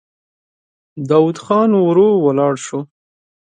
[1.09, 2.79] داوود خان ورو ولاړ شو.